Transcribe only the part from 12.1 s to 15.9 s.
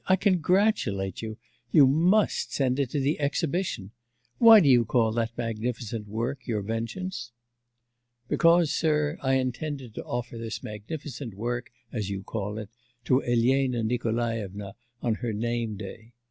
call it to Elena Nikolaevna on her name